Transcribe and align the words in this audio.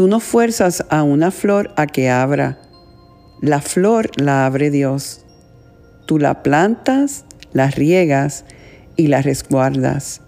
Tú 0.00 0.08
no 0.08 0.18
fuerzas 0.18 0.82
a 0.88 1.02
una 1.02 1.30
flor 1.30 1.74
a 1.76 1.86
que 1.86 2.08
abra, 2.08 2.58
la 3.42 3.60
flor 3.60 4.10
la 4.16 4.46
abre 4.46 4.70
Dios. 4.70 5.26
Tú 6.06 6.18
la 6.18 6.42
plantas, 6.42 7.26
la 7.52 7.70
riegas 7.70 8.46
y 8.96 9.08
la 9.08 9.20
resguardas. 9.20 10.22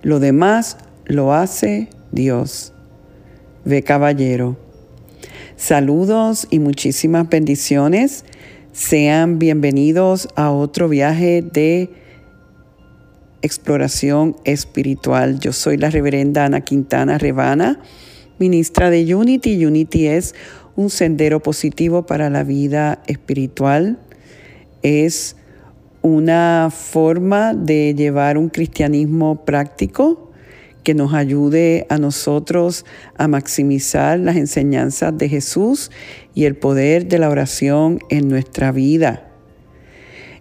Lo 0.00 0.20
demás 0.20 0.78
lo 1.04 1.34
hace 1.34 1.90
Dios. 2.12 2.72
Ve 3.66 3.82
caballero. 3.82 4.56
Saludos 5.54 6.46
y 6.48 6.58
muchísimas 6.58 7.28
bendiciones. 7.28 8.24
Sean 8.72 9.38
bienvenidos 9.38 10.30
a 10.34 10.50
otro 10.50 10.88
viaje 10.88 11.42
de 11.42 11.90
exploración 13.42 14.36
espiritual. 14.44 15.40
Yo 15.40 15.52
soy 15.52 15.76
la 15.76 15.90
reverenda 15.90 16.46
Ana 16.46 16.62
Quintana 16.62 17.18
Rebana, 17.18 17.80
ministra 18.40 18.88
de 18.88 19.14
Unity. 19.14 19.64
Unity 19.64 20.06
es 20.06 20.34
un 20.74 20.88
sendero 20.88 21.40
positivo 21.40 22.06
para 22.06 22.30
la 22.30 22.42
vida 22.42 23.02
espiritual. 23.06 23.98
Es 24.82 25.36
una 26.02 26.70
forma 26.72 27.52
de 27.52 27.94
llevar 27.94 28.38
un 28.38 28.48
cristianismo 28.48 29.44
práctico 29.44 30.30
que 30.82 30.94
nos 30.94 31.12
ayude 31.12 31.86
a 31.90 31.98
nosotros 31.98 32.86
a 33.18 33.28
maximizar 33.28 34.18
las 34.18 34.36
enseñanzas 34.36 35.16
de 35.18 35.28
Jesús 35.28 35.90
y 36.34 36.46
el 36.46 36.56
poder 36.56 37.06
de 37.06 37.18
la 37.18 37.28
oración 37.28 37.98
en 38.08 38.28
nuestra 38.28 38.72
vida. 38.72 39.28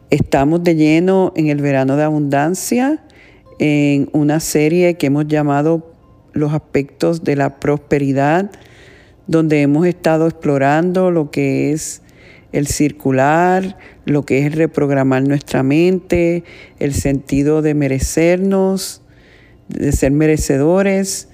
Estamos 0.09 0.63
de 0.63 0.75
lleno 0.75 1.33
en 1.35 1.47
el 1.47 1.61
verano 1.61 1.97
de 1.97 2.03
abundancia, 2.03 3.03
en 3.59 4.07
una 4.13 4.39
serie 4.39 4.93
que 4.93 5.07
hemos 5.07 5.27
llamado 5.27 5.88
Los 6.33 6.53
aspectos 6.53 7.23
de 7.23 7.35
la 7.35 7.59
prosperidad, 7.59 8.51
donde 9.27 9.61
hemos 9.61 9.85
estado 9.85 10.27
explorando 10.27 11.11
lo 11.11 11.31
que 11.31 11.71
es 11.71 12.01
el 12.51 12.67
circular, 12.67 13.77
lo 14.05 14.25
que 14.25 14.45
es 14.45 14.55
reprogramar 14.55 15.27
nuestra 15.27 15.63
mente, 15.63 16.43
el 16.79 16.93
sentido 16.93 17.61
de 17.61 17.73
merecernos, 17.75 19.01
de 19.67 19.91
ser 19.91 20.11
merecedores, 20.11 21.29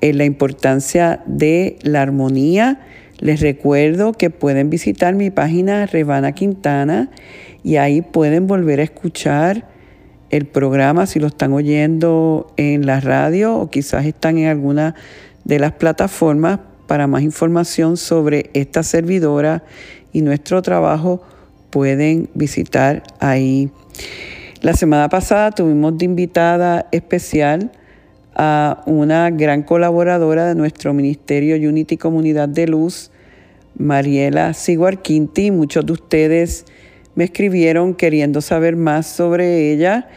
en 0.00 0.18
la 0.18 0.24
importancia 0.24 1.22
de 1.26 1.78
la 1.82 2.02
armonía. 2.02 2.80
Les 3.18 3.40
recuerdo 3.40 4.12
que 4.12 4.30
pueden 4.30 4.70
visitar 4.70 5.14
mi 5.14 5.30
página 5.30 5.86
Rebana 5.86 6.32
Quintana 6.32 7.10
y 7.62 7.76
ahí 7.76 8.00
pueden 8.00 8.46
volver 8.46 8.80
a 8.80 8.84
escuchar 8.84 9.68
el 10.30 10.46
programa 10.46 11.06
si 11.06 11.18
lo 11.18 11.26
están 11.26 11.52
oyendo 11.52 12.52
en 12.56 12.86
la 12.86 13.00
radio 13.00 13.56
o 13.56 13.70
quizás 13.70 14.06
están 14.06 14.38
en 14.38 14.48
alguna 14.48 14.94
de 15.44 15.58
las 15.58 15.72
plataformas 15.72 16.60
para 16.86 17.06
más 17.06 17.22
información 17.22 17.96
sobre 17.96 18.50
esta 18.54 18.82
servidora 18.82 19.64
y 20.12 20.22
nuestro 20.22 20.62
trabajo 20.62 21.22
pueden 21.70 22.28
visitar 22.34 23.02
ahí. 23.20 23.70
La 24.60 24.74
semana 24.74 25.08
pasada 25.08 25.52
tuvimos 25.52 25.96
de 25.98 26.04
invitada 26.04 26.86
especial 26.92 27.72
a 28.34 28.82
una 28.86 29.30
gran 29.30 29.62
colaboradora 29.62 30.46
de 30.46 30.54
nuestro 30.54 30.92
ministerio 30.94 31.56
Unity 31.68 31.96
Comunidad 31.96 32.48
de 32.48 32.66
Luz, 32.66 33.10
Mariela 33.76 34.52
Siguarquinti. 34.52 35.50
Muchos 35.50 35.86
de 35.86 35.92
ustedes 35.92 36.66
me 37.20 37.24
escribieron 37.24 37.92
queriendo 37.92 38.40
saber 38.40 38.76
más 38.76 39.06
sobre 39.06 39.74
ella 39.74 40.08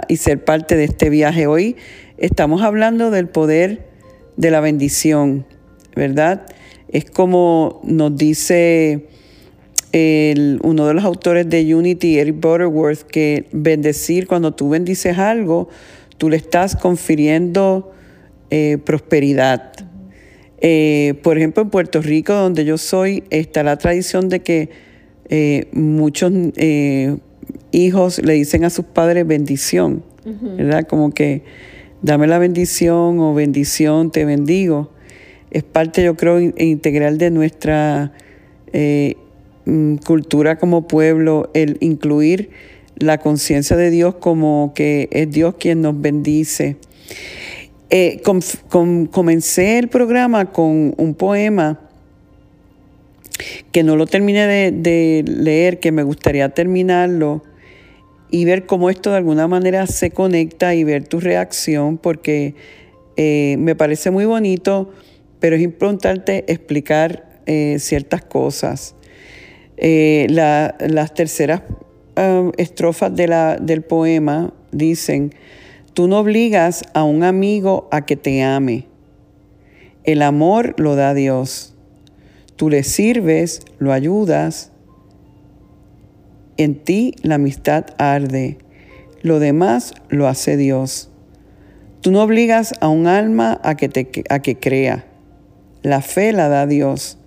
y 0.08 0.16
ser 0.16 0.44
parte 0.44 0.76
de 0.76 0.84
este 0.84 1.10
viaje 1.10 1.46
hoy. 1.46 1.76
Estamos 2.18 2.62
hablando 2.62 3.10
del 3.10 3.28
poder 3.28 3.88
de 4.36 4.50
la 4.50 4.60
bendición, 4.60 5.46
¿verdad? 5.94 6.46
Es 6.88 7.10
como 7.10 7.80
nos 7.84 8.16
dice 8.16 9.06
uno 10.62 10.86
de 10.86 10.94
los 10.94 11.04
autores 11.04 11.48
de 11.48 11.74
Unity, 11.74 12.18
Eric 12.18 12.36
Butterworth, 12.40 13.02
que 13.02 13.46
bendecir, 13.52 14.26
cuando 14.26 14.52
tú 14.52 14.68
bendices 14.68 15.18
algo, 15.18 15.68
tú 16.16 16.28
le 16.28 16.36
estás 16.36 16.76
confiriendo 16.76 17.92
eh, 18.50 18.78
prosperidad. 18.84 19.72
Eh, 20.60 21.14
por 21.22 21.38
ejemplo, 21.38 21.62
en 21.62 21.70
Puerto 21.70 22.02
Rico, 22.02 22.34
donde 22.34 22.64
yo 22.64 22.78
soy, 22.78 23.24
está 23.30 23.62
la 23.62 23.78
tradición 23.78 24.28
de 24.28 24.40
que 24.40 24.70
eh, 25.28 25.68
muchos 25.72 26.32
hijos 27.72 28.22
le 28.22 28.32
dicen 28.34 28.64
a 28.64 28.70
sus 28.70 28.84
padres 28.84 29.26
bendición. 29.26 30.04
¿verdad? 30.24 30.86
Como 30.86 31.12
que 31.12 31.42
dame 32.02 32.26
la 32.26 32.38
bendición 32.38 33.18
o 33.18 33.34
bendición, 33.34 34.12
te 34.12 34.24
bendigo. 34.24 34.90
Es 35.50 35.62
parte, 35.64 36.04
yo 36.04 36.16
creo, 36.16 36.40
integral 36.40 37.18
de 37.18 37.30
nuestra 37.30 38.12
eh, 38.72 39.16
mm, 39.64 39.96
cultura 39.96 40.58
como 40.58 40.86
pueblo, 40.86 41.50
el 41.54 41.76
incluir 41.80 42.50
la 42.96 43.18
conciencia 43.18 43.76
de 43.76 43.90
Dios 43.90 44.16
como 44.16 44.72
que 44.74 45.08
es 45.10 45.30
Dios 45.30 45.54
quien 45.58 45.80
nos 45.82 46.00
bendice. 46.00 46.76
Eh, 47.88 48.22
comencé 49.10 49.78
el 49.78 49.88
programa 49.88 50.52
con 50.52 50.94
un 50.96 51.14
poema 51.14 51.80
que 53.72 53.82
no 53.82 53.96
lo 53.96 54.06
terminé 54.06 54.46
de, 54.70 55.24
leer, 55.26 55.80
que 55.80 55.90
me 55.90 56.02
gustaría 56.02 56.50
terminarlo 56.50 57.42
y 58.30 58.44
ver 58.44 58.66
cómo 58.66 58.90
esto 58.90 59.10
de 59.10 59.16
alguna 59.16 59.48
manera 59.48 59.86
se 59.86 60.10
conecta 60.10 60.74
y 60.74 60.84
ver 60.84 61.08
tu 61.08 61.18
reacción, 61.18 61.98
porque 61.98 62.54
eh, 63.16 63.56
me 63.58 63.74
parece 63.74 64.10
muy 64.12 64.24
bonito, 64.24 64.92
pero 65.40 65.56
es 65.56 65.62
importante 65.62 66.44
explicar 66.46 67.40
eh, 67.46 67.76
ciertas 67.80 68.22
cosas. 68.22 68.94
las 69.76 71.14
terceras 71.14 71.62
Um, 72.16 72.52
estrofas 72.58 73.14
del 73.14 73.82
poema 73.82 74.52
dicen, 74.72 75.32
tú 75.94 76.06
no 76.06 76.18
obligas 76.18 76.82
a 76.92 77.04
un 77.04 77.22
amigo 77.22 77.88
a 77.92 78.04
que 78.04 78.16
te 78.16 78.42
ame. 78.42 78.88
El 80.04 80.20
amor 80.20 80.74
lo 80.78 80.96
da 80.96 81.14
Dios. 81.14 81.74
Tú 82.56 82.68
le 82.68 82.82
sirves, 82.82 83.62
lo 83.78 83.92
ayudas. 83.92 84.72
En 86.56 86.74
ti 86.74 87.14
la 87.22 87.36
amistad 87.36 87.86
arde. 87.96 88.58
Lo 89.22 89.38
demás 89.38 89.94
lo 90.10 90.26
hace 90.26 90.56
Dios. 90.58 91.10
Tú 92.02 92.10
no 92.10 92.22
obligas 92.22 92.74
a 92.80 92.88
un 92.88 93.06
alma 93.06 93.60
a 93.62 93.76
que, 93.76 93.88
te, 93.88 94.10
a 94.28 94.40
que 94.40 94.58
crea. 94.58 95.06
La 95.82 96.02
fe 96.02 96.32
la 96.32 96.48
da 96.48 96.66
Dios. 96.66 97.18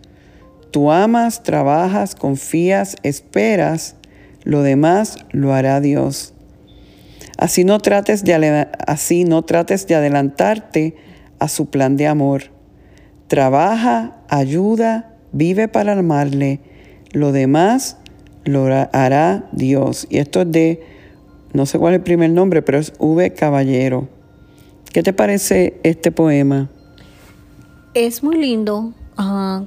Tú 0.72 0.92
amas, 0.92 1.44
trabajas, 1.44 2.16
confías, 2.16 2.96
esperas 3.04 3.96
lo 4.44 4.62
demás 4.62 5.18
lo 5.32 5.54
hará 5.54 5.80
Dios. 5.80 6.34
Así 7.38 7.64
no 7.64 7.80
trates 7.80 8.24
de, 8.24 8.68
así 8.88 9.24
no 9.24 9.42
trates 9.44 9.88
de 9.88 9.96
adelantarte 9.96 10.96
a 11.40 11.48
su 11.48 11.68
plan 11.68 11.98
de 11.98 12.08
amor. 12.08 12.44
Trabaja, 13.28 14.18
ayuda, 14.30 15.16
vive 15.32 15.68
para 15.68 15.94
amarle. 15.94 16.60
Lo 17.12 17.32
demás 17.32 17.98
lo 18.44 18.66
hará 18.66 19.46
Dios. 19.52 20.08
Y 20.10 20.20
esto 20.20 20.42
es 20.42 20.52
de, 20.52 20.84
no 21.54 21.66
sé 21.66 21.80
cuál 21.80 21.94
es 21.94 22.00
el 22.00 22.04
primer 22.04 22.30
nombre, 22.30 22.62
pero 22.62 22.78
es 22.78 22.94
V. 23.00 23.34
Caballero. 23.34 24.10
¿Qué 24.92 25.02
te 25.02 25.14
parece 25.14 25.80
este 25.84 26.12
poema? 26.12 26.70
Es 27.94 28.24
muy 28.24 28.38
lindo 28.38 28.92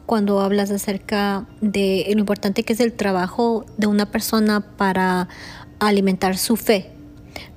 cuando 0.07 0.41
hablas 0.41 0.73
acerca 0.73 1.47
de 1.61 2.05
lo 2.13 2.19
importante 2.19 2.65
que 2.65 2.73
es 2.73 2.81
el 2.81 2.93
trabajo 2.93 3.65
de 3.77 3.87
una 3.87 4.11
persona 4.11 4.77
para 4.77 5.29
alimentar 5.79 6.37
su 6.37 6.57
fe. 6.57 6.91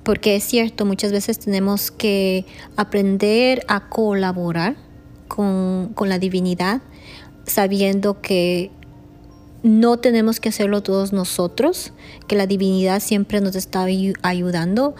Porque 0.04 0.36
es 0.36 0.44
cierto, 0.44 0.86
muchas 0.86 1.10
veces 1.10 1.40
tenemos 1.40 1.90
que 1.90 2.46
aprender 2.76 3.64
a 3.66 3.88
colaborar 3.88 4.76
con, 5.26 5.90
con 5.94 6.08
la 6.08 6.20
divinidad, 6.20 6.82
sabiendo 7.46 8.20
que 8.20 8.70
no 9.64 9.98
tenemos 9.98 10.38
que 10.38 10.50
hacerlo 10.50 10.82
todos 10.82 11.12
nosotros, 11.12 11.92
que 12.28 12.36
la 12.36 12.46
divinidad 12.46 13.00
siempre 13.00 13.40
nos 13.40 13.56
está 13.56 13.84
ayudando 14.22 14.94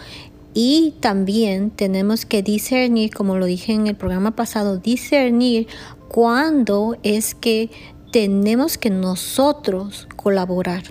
y 0.53 0.95
también 0.99 1.69
tenemos 1.69 2.25
que 2.25 2.43
discernir, 2.43 3.13
como 3.13 3.37
lo 3.37 3.45
dije 3.45 3.73
en 3.73 3.87
el 3.87 3.95
programa 3.95 4.35
pasado, 4.35 4.77
discernir 4.77 5.67
cuándo 6.09 6.97
es 7.03 7.35
que 7.35 7.69
tenemos 8.11 8.77
que 8.77 8.89
nosotros 8.89 10.07
colaborar, 10.15 10.83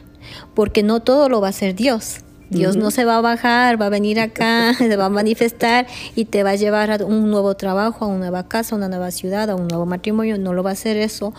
porque 0.54 0.82
no 0.82 1.00
todo 1.00 1.28
lo 1.28 1.40
va 1.40 1.48
a 1.48 1.50
hacer 1.50 1.74
Dios. 1.74 2.20
Dios 2.48 2.74
no 2.76 2.90
se 2.90 3.04
va 3.04 3.18
a 3.18 3.20
bajar, 3.20 3.80
va 3.80 3.86
a 3.86 3.90
venir 3.90 4.18
acá, 4.18 4.74
se 4.78 4.96
va 4.96 5.04
a 5.04 5.10
manifestar 5.10 5.86
y 6.16 6.24
te 6.24 6.42
va 6.42 6.50
a 6.50 6.54
llevar 6.56 6.90
a 6.90 7.04
un 7.04 7.30
nuevo 7.30 7.54
trabajo, 7.54 8.04
a 8.04 8.08
una 8.08 8.18
nueva 8.18 8.48
casa, 8.48 8.74
a 8.74 8.78
una 8.78 8.88
nueva 8.88 9.12
ciudad, 9.12 9.48
a 9.50 9.54
un 9.54 9.68
nuevo 9.68 9.86
matrimonio. 9.86 10.36
No 10.36 10.52
lo 10.52 10.64
va 10.64 10.70
a 10.70 10.72
hacer 10.72 10.96
eso, 10.96 11.32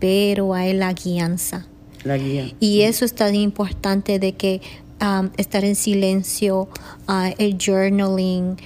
pero 0.00 0.54
hay 0.54 0.72
la 0.72 0.92
guianza. 0.92 1.66
La 2.02 2.16
guía. 2.16 2.52
Y 2.58 2.82
eso 2.82 3.04
es 3.04 3.14
tan 3.14 3.36
importante 3.36 4.18
de 4.18 4.32
que 4.32 4.60
estar 5.36 5.64
en 5.64 5.76
silencio, 5.76 6.68
el 7.38 7.58
journaling, 7.58 8.56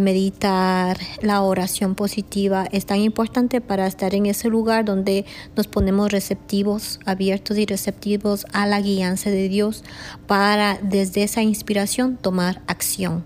meditar, 0.00 0.98
la 1.20 1.42
oración 1.42 1.94
positiva 1.94 2.66
es 2.72 2.86
tan 2.86 3.00
importante 3.00 3.60
para 3.60 3.86
estar 3.86 4.14
en 4.14 4.26
ese 4.26 4.48
lugar 4.48 4.84
donde 4.84 5.24
nos 5.56 5.66
ponemos 5.66 6.10
receptivos, 6.10 7.00
abiertos 7.04 7.58
y 7.58 7.66
receptivos 7.66 8.46
a 8.52 8.66
la 8.66 8.80
guianza 8.80 9.30
de 9.30 9.48
Dios 9.48 9.84
para 10.26 10.78
desde 10.82 11.22
esa 11.22 11.42
inspiración 11.42 12.16
tomar 12.16 12.62
acción. 12.66 13.24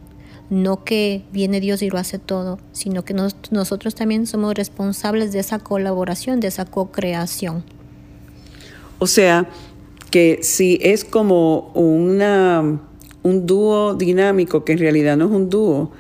No 0.51 0.83
que 0.83 1.25
viene 1.31 1.61
Dios 1.61 1.83
y 1.83 1.91
lo 1.91 1.99
hace 1.99 2.19
todo, 2.19 2.59
sino 2.73 3.05
que 3.05 3.15
nosotros 3.51 3.95
también 3.95 4.27
somos 4.27 4.55
responsables 4.55 5.31
de 5.33 5.41
esa 5.41 5.59
colaboración, 5.59 6.41
de 6.41 6.49
esa 6.49 6.65
co-creación. 6.65 7.65
O 8.99 9.07
sea, 9.07 9.47
que 10.11 10.39
si 10.43 10.79
es 10.83 11.05
como 11.05 11.71
una, 11.75 12.81
un 13.23 13.47
dúo 13.47 13.95
dinámico, 13.95 14.65
que 14.65 14.73
en 14.73 14.79
realidad 14.79 15.17
no 15.17 15.27
es 15.27 15.31
un 15.31 15.51
dúo, 15.51 15.93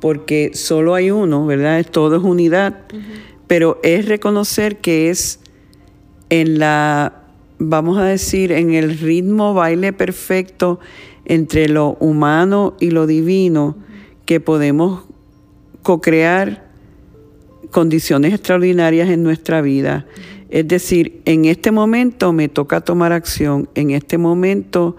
porque 0.00 0.50
solo 0.54 0.94
hay 0.94 1.10
uno, 1.10 1.46
¿verdad? 1.46 1.84
Todo 1.90 2.16
es 2.16 2.22
unidad, 2.22 2.80
pero 3.46 3.80
es 3.82 4.06
reconocer 4.06 4.78
que 4.78 5.10
es 5.10 5.40
en 6.30 6.58
la, 6.58 7.22
vamos 7.58 7.98
a 7.98 8.04
decir, 8.04 8.52
en 8.52 8.74
el 8.74 8.98
ritmo 8.98 9.54
baile 9.54 9.92
perfecto 9.92 10.80
entre 11.24 11.68
lo 11.68 11.96
humano 12.00 12.74
y 12.80 12.90
lo 12.90 13.06
divino, 13.06 13.76
que 14.26 14.40
podemos 14.40 15.04
co-crear 15.82 16.64
condiciones 17.70 18.32
extraordinarias 18.32 19.10
en 19.10 19.22
nuestra 19.22 19.60
vida. 19.60 20.06
Es 20.54 20.68
decir, 20.68 21.20
en 21.24 21.46
este 21.46 21.72
momento 21.72 22.32
me 22.32 22.48
toca 22.48 22.80
tomar 22.80 23.10
acción, 23.10 23.68
en 23.74 23.90
este 23.90 24.18
momento 24.18 24.96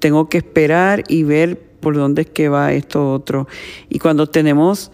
tengo 0.00 0.28
que 0.28 0.36
esperar 0.36 1.02
y 1.08 1.22
ver 1.22 1.58
por 1.58 1.96
dónde 1.96 2.20
es 2.20 2.28
que 2.28 2.50
va 2.50 2.74
esto 2.74 3.10
otro. 3.10 3.48
Y 3.88 4.00
cuando 4.00 4.26
tenemos 4.26 4.92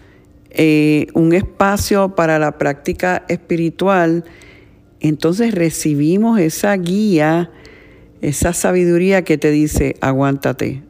eh, 0.51 1.07
un 1.15 1.33
espacio 1.33 2.15
para 2.15 2.39
la 2.39 2.57
práctica 2.57 3.25
espiritual, 3.27 4.23
entonces 5.01 5.53
recibimos 5.53 6.39
esa 6.39 6.73
guía, 6.77 7.51
esa 8.21 8.53
sabiduría 8.53 9.25
que 9.25 9.37
te 9.37 9.51
dice, 9.51 9.97
aguántate, 9.99 10.81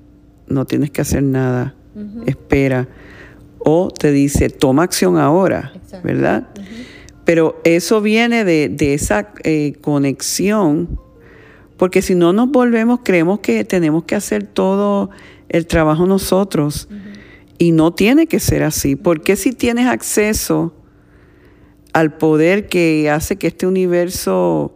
no 0.46 0.65
tienes 0.65 0.91
que 0.91 1.01
hacer 1.01 1.24
nada, 1.24 1.74
espera. 2.27 2.88
O 3.58 3.89
te 3.89 4.12
dice, 4.12 4.51
toma 4.51 4.84
acción 4.84 5.17
ahora, 5.17 5.74
¿verdad? 6.03 6.48
Pero 7.25 7.60
eso 7.63 8.01
viene 8.01 8.46
de, 8.46 8.94
esa 8.94 9.34
eh, 9.44 9.74
conexión, 9.82 11.00
porque 11.75 12.01
si 12.01 12.13
no 12.13 12.34
nos 12.34 12.50
volvemos, 12.51 13.00
creemos 13.03 13.39
que 13.39 13.65
tenemos 13.65 14.03
que 14.05 14.15
hacer 14.15 14.44
todo 14.44 15.10
el 15.50 15.65
trabajo 15.65 16.05
nosotros. 16.05 16.88
Y 17.58 17.72
no 17.72 17.94
tiene 17.94 18.27
que 18.27 18.39
ser 18.39 18.63
así, 18.63 18.96
porque 18.96 19.36
si 19.36 19.53
tienes 19.53 19.88
acceso 19.88 20.74
al 21.94 22.17
poder 22.17 22.67
que 22.67 23.10
hace 23.10 23.38
que 23.38 23.48
este 23.48 23.65
universo 23.65 24.74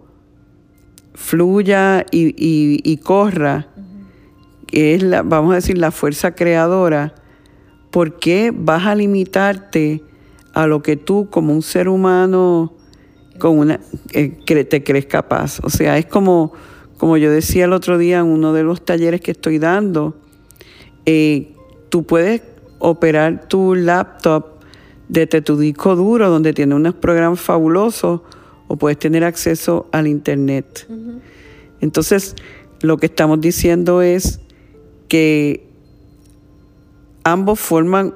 fluya 1.14 2.06
y, 2.12 2.98
corra, 3.04 3.68
que 4.66 4.96
es 4.96 5.04
la, 5.04 5.22
vamos 5.22 5.52
a 5.52 5.56
decir, 5.56 5.78
la 5.78 5.92
fuerza 5.92 6.34
creadora, 6.34 7.14
¿por 7.92 8.20
qué 8.20 8.54
vas 8.56 8.88
a 8.88 8.96
limitarte 8.96 10.02
a 10.60 10.68
lo 10.68 10.82
que 10.82 10.98
tú 10.98 11.30
como 11.30 11.54
un 11.54 11.62
ser 11.62 11.88
humano 11.88 12.74
con 13.40 13.60
una 13.60 13.80
eh, 14.12 14.38
te 14.46 14.84
crees 14.84 15.06
capaz. 15.06 15.62
O 15.64 15.70
sea, 15.70 15.98
es 15.98 16.06
como, 16.06 16.52
como 16.98 17.16
yo 17.16 17.32
decía 17.32 17.64
el 17.64 17.72
otro 17.72 17.98
día 17.98 18.20
en 18.20 18.26
uno 18.26 18.52
de 18.52 18.64
los 18.64 18.84
talleres 18.84 19.22
que 19.22 19.32
estoy 19.32 19.58
dando, 19.58 20.18
eh, 21.06 21.56
tú 21.88 22.04
puedes 22.04 22.42
operar 22.78 23.48
tu 23.48 23.74
laptop 23.74 24.60
desde 25.08 25.42
tu 25.42 25.58
disco 25.58 25.96
duro 25.96 26.30
donde 26.30 26.52
tiene 26.52 26.76
unos 26.76 26.94
programas 26.94 27.40
fabulosos 27.40 28.20
o 28.68 28.76
puedes 28.76 29.00
tener 29.00 29.24
acceso 29.24 29.88
al 29.94 30.08
internet. 30.08 30.90
Entonces, 31.80 32.36
lo 32.82 32.98
que 32.98 33.06
estamos 33.06 33.40
diciendo 33.40 34.02
es 34.02 34.42
que 35.08 35.70
ambos 37.24 37.62
forman 37.62 38.14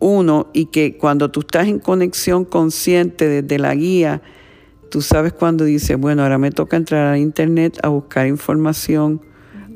uno 0.00 0.48
y 0.52 0.66
que 0.66 0.96
cuando 0.96 1.30
tú 1.30 1.40
estás 1.40 1.68
en 1.68 1.78
conexión 1.78 2.44
consciente 2.44 3.28
desde 3.28 3.58
la 3.58 3.74
guía, 3.74 4.22
tú 4.90 5.02
sabes 5.02 5.32
cuando 5.32 5.64
dices, 5.64 5.96
bueno, 5.98 6.22
ahora 6.22 6.38
me 6.38 6.50
toca 6.50 6.76
entrar 6.76 7.12
a 7.12 7.18
internet 7.18 7.78
a 7.82 7.88
buscar 7.88 8.26
información, 8.26 9.20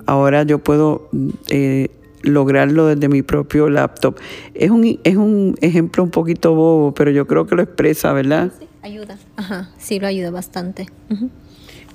ahora 0.06 0.42
yo 0.42 0.58
puedo 0.58 1.08
eh, 1.48 1.88
lograrlo 2.22 2.86
desde 2.86 3.08
mi 3.08 3.22
propio 3.22 3.68
laptop. 3.68 4.16
Es 4.54 4.70
un, 4.70 4.98
es 5.04 5.16
un 5.16 5.56
ejemplo 5.60 6.02
un 6.02 6.10
poquito 6.10 6.54
bobo, 6.54 6.92
pero 6.94 7.10
yo 7.10 7.26
creo 7.26 7.46
que 7.46 7.54
lo 7.54 7.62
expresa, 7.62 8.12
¿verdad? 8.12 8.50
Sí, 8.58 8.66
ayuda. 8.82 9.18
Ajá, 9.36 9.70
sí, 9.78 10.00
lo 10.00 10.06
ayuda 10.06 10.30
bastante. 10.30 10.86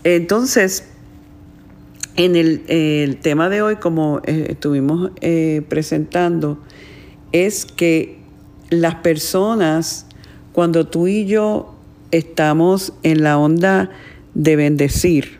Entonces, 0.03 0.87
en 2.15 2.35
el, 2.35 3.17
tema 3.21 3.49
de 3.49 3.61
hoy, 3.61 3.77
como 3.77 4.21
eh, 4.25 4.47
estuvimos 4.49 5.11
eh, 5.21 5.63
presentando, 5.67 6.59
es 7.31 7.65
que 7.65 8.18
las 8.69 8.95
personas, 8.95 10.05
cuando 10.53 10.87
tú 10.87 11.07
y 11.07 11.25
yo 11.25 11.75
estamos 12.11 12.93
en 13.03 13.23
la 13.23 13.37
onda 13.37 13.89
de 14.33 14.55
bendecir, 14.55 15.39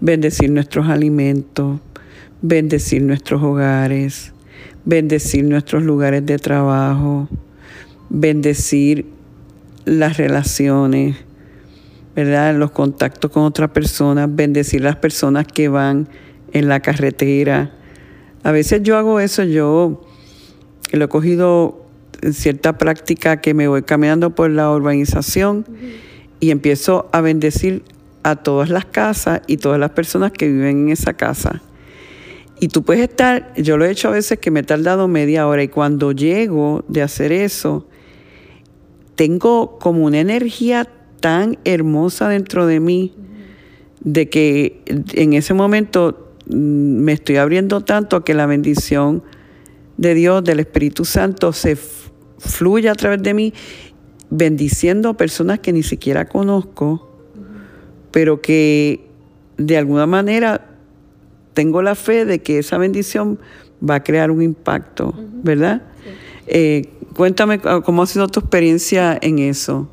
bendecir 0.00 0.50
nuestros 0.50 0.88
alimentos, 0.88 1.80
bendecir 2.42 3.02
nuestros 3.02 3.42
hogares, 3.42 4.32
bendecir 4.84 5.44
nuestros 5.44 5.82
lugares 5.82 6.24
de 6.26 6.38
trabajo, 6.38 7.28
bendecir 8.10 9.06
las 9.84 10.16
relaciones, 10.16 11.16
¿verdad? 12.14 12.54
Los 12.54 12.70
contactos 12.70 13.30
con 13.30 13.44
otras 13.44 13.70
personas, 13.70 14.28
bendecir 14.34 14.82
las 14.82 14.96
personas 14.96 15.46
que 15.46 15.68
van 15.68 16.08
en 16.52 16.68
la 16.68 16.80
carretera. 16.80 17.72
A 18.42 18.52
veces 18.52 18.82
yo 18.82 18.96
hago 18.96 19.20
eso, 19.20 19.42
yo 19.42 20.06
lo 20.96 21.06
he 21.06 21.08
cogido 21.08 21.84
en 22.22 22.32
cierta 22.32 22.78
práctica 22.78 23.40
que 23.40 23.54
me 23.54 23.68
voy 23.68 23.82
caminando 23.82 24.34
por 24.34 24.50
la 24.50 24.70
urbanización 24.70 25.66
y 26.40 26.50
empiezo 26.50 27.08
a 27.12 27.20
bendecir 27.20 27.82
a 28.22 28.36
todas 28.36 28.70
las 28.70 28.84
casas 28.86 29.42
y 29.46 29.58
todas 29.58 29.78
las 29.78 29.90
personas 29.90 30.32
que 30.32 30.48
viven 30.48 30.86
en 30.86 30.88
esa 30.90 31.14
casa. 31.14 31.62
Y 32.60 32.68
tú 32.68 32.82
puedes 32.82 33.02
estar, 33.02 33.52
yo 33.56 33.76
lo 33.76 33.84
he 33.84 33.90
hecho 33.90 34.08
a 34.08 34.12
veces 34.12 34.38
que 34.38 34.50
me 34.50 34.60
he 34.60 34.62
tardado 34.62 35.08
media 35.08 35.46
hora 35.46 35.62
y 35.62 35.68
cuando 35.68 36.12
llego 36.12 36.84
de 36.88 37.02
hacer 37.02 37.32
eso, 37.32 37.86
tengo 39.16 39.78
como 39.78 40.04
una 40.04 40.20
energía 40.20 40.88
tan 41.20 41.58
hermosa 41.64 42.28
dentro 42.28 42.66
de 42.66 42.80
mí 42.80 43.14
de 44.00 44.28
que 44.28 44.82
en 45.14 45.32
ese 45.32 45.54
momento 45.54 46.32
mm, 46.46 46.54
me 46.54 47.12
estoy 47.12 47.36
abriendo 47.36 47.80
tanto 47.80 48.24
que 48.24 48.34
la 48.34 48.46
bendición 48.46 49.22
de 49.96 50.14
Dios, 50.14 50.44
del 50.44 50.60
Espíritu 50.60 51.04
Santo, 51.04 51.52
se 51.52 51.76
fluya 52.38 52.92
a 52.92 52.94
través 52.94 53.22
de 53.22 53.34
mí, 53.34 53.52
bendiciendo 54.30 55.10
a 55.10 55.16
personas 55.16 55.60
que 55.60 55.72
ni 55.72 55.82
siquiera 55.82 56.26
conozco, 56.28 57.10
pero 58.10 58.40
que 58.40 59.06
de 59.56 59.76
alguna 59.76 60.06
manera 60.06 60.66
tengo 61.52 61.82
la 61.82 61.94
fe 61.94 62.24
de 62.24 62.40
que 62.40 62.58
esa 62.58 62.78
bendición 62.78 63.38
va 63.88 63.96
a 63.96 64.02
crear 64.02 64.30
un 64.30 64.42
impacto, 64.42 65.14
¿verdad? 65.42 65.82
Eh, 66.46 66.90
cuéntame 67.14 67.60
cómo 67.60 68.02
ha 68.02 68.06
sido 68.06 68.28
tu 68.28 68.40
experiencia 68.40 69.18
en 69.20 69.38
eso. 69.38 69.88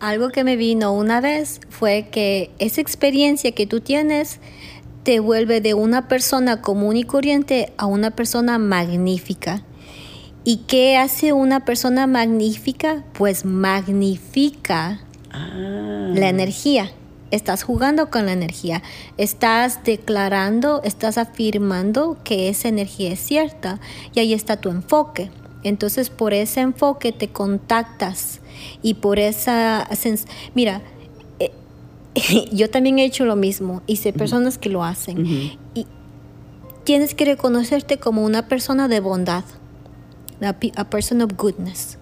Algo 0.00 0.28
que 0.28 0.44
me 0.44 0.56
vino 0.56 0.92
una 0.92 1.20
vez 1.20 1.60
fue 1.70 2.08
que 2.10 2.50
esa 2.58 2.80
experiencia 2.80 3.52
que 3.52 3.66
tú 3.66 3.80
tienes 3.80 4.40
te 5.06 5.20
vuelve 5.20 5.60
de 5.60 5.72
una 5.72 6.08
persona 6.08 6.60
común 6.60 6.96
y 6.96 7.04
corriente 7.04 7.72
a 7.76 7.86
una 7.86 8.10
persona 8.10 8.58
magnífica. 8.58 9.62
¿Y 10.42 10.64
qué 10.66 10.96
hace 10.96 11.32
una 11.32 11.64
persona 11.64 12.08
magnífica? 12.08 13.04
Pues 13.12 13.44
magnifica 13.44 15.00
ah. 15.30 16.10
la 16.12 16.28
energía. 16.28 16.90
Estás 17.30 17.62
jugando 17.62 18.10
con 18.10 18.26
la 18.26 18.32
energía. 18.32 18.82
Estás 19.16 19.84
declarando, 19.84 20.82
estás 20.82 21.18
afirmando 21.18 22.16
que 22.24 22.48
esa 22.48 22.66
energía 22.66 23.12
es 23.12 23.20
cierta. 23.20 23.78
Y 24.12 24.18
ahí 24.18 24.34
está 24.34 24.56
tu 24.56 24.70
enfoque. 24.70 25.30
Entonces 25.62 26.10
por 26.10 26.34
ese 26.34 26.62
enfoque 26.62 27.12
te 27.12 27.28
contactas 27.28 28.40
y 28.82 28.94
por 28.94 29.20
esa... 29.20 29.88
Mira, 30.56 30.82
yo 32.52 32.70
también 32.70 32.98
he 32.98 33.04
hecho 33.04 33.24
lo 33.24 33.36
mismo 33.36 33.82
y 33.86 33.96
sé 33.96 34.12
personas 34.12 34.58
que 34.58 34.68
lo 34.68 34.84
hacen. 34.84 35.58
Y 35.74 35.86
tienes 36.84 37.14
que 37.14 37.24
reconocerte 37.24 37.98
como 37.98 38.24
una 38.24 38.48
persona 38.48 38.88
de 38.88 39.00
bondad. 39.00 39.44
A 40.42 40.84
person 40.90 41.22
of 41.22 41.32
goodness. 41.34 41.96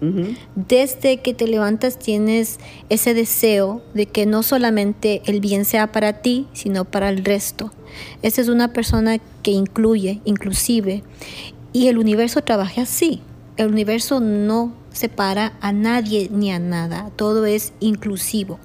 Desde 0.57 1.19
que 1.19 1.35
te 1.35 1.47
levantas 1.47 2.01
tienes 2.01 2.59
ese 2.89 3.15
deseo 3.15 3.81
de 3.95 4.07
que 4.07 4.27
no 4.27 4.43
solamente 4.43 5.23
el 5.27 5.39
bien 5.39 5.65
sea 5.65 5.93
para 5.93 6.15
ti, 6.15 6.49
sino 6.53 6.85
para 6.85 7.11
el 7.11 7.25
resto. 7.25 7.71
Esa 8.23 8.41
es 8.41 8.49
una 8.49 8.73
persona 8.73 9.19
que 9.43 9.53
incluye, 9.53 10.21
inclusive, 10.25 11.05
y 11.73 11.87
el 11.87 11.97
universo 11.97 12.43
trabaja 12.43 12.83
así. 12.83 13.21
El 13.57 13.69
universo 13.69 14.19
no 14.19 14.75
separa 14.91 15.53
a 15.61 15.73
nadie 15.73 16.29
ni 16.33 16.51
a 16.51 16.59
nada, 16.59 17.11
todo 17.15 17.47
es 17.47 17.73
inclusivo. 17.79 18.59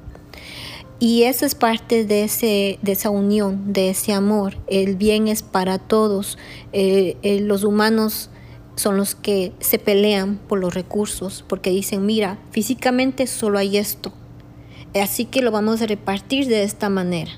Y 0.99 1.23
eso 1.23 1.45
es 1.45 1.55
parte 1.55 2.03
de, 2.03 2.25
ese, 2.25 2.77
de 2.81 2.91
esa 2.91 3.09
unión, 3.09 3.71
de 3.71 3.89
ese 3.89 4.11
amor. 4.11 4.57
El 4.67 4.97
bien 4.97 5.29
es 5.29 5.43
para 5.43 5.79
todos. 5.79 6.37
Eh, 6.73 7.15
eh, 7.21 7.39
los 7.39 7.63
humanos 7.63 8.29
son 8.75 8.97
los 8.97 9.15
que 9.15 9.53
se 9.59 9.79
pelean 9.79 10.37
por 10.37 10.59
los 10.59 10.73
recursos, 10.73 11.45
porque 11.47 11.69
dicen, 11.69 12.05
mira, 12.05 12.37
físicamente 12.51 13.27
solo 13.27 13.59
hay 13.59 13.77
esto. 13.77 14.11
Así 14.93 15.23
que 15.23 15.41
lo 15.41 15.51
vamos 15.51 15.81
a 15.81 15.87
repartir 15.87 16.47
de 16.47 16.63
esta 16.63 16.89
manera. 16.89 17.31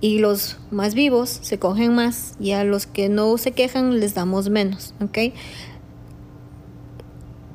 Y 0.00 0.20
los 0.20 0.58
más 0.70 0.94
vivos 0.94 1.40
se 1.42 1.58
cogen 1.58 1.94
más 1.94 2.36
y 2.38 2.52
a 2.52 2.64
los 2.64 2.86
que 2.86 3.08
no 3.08 3.36
se 3.36 3.50
quejan 3.50 3.98
les 4.00 4.14
damos 4.14 4.48
menos. 4.48 4.94
¿okay? 5.02 5.34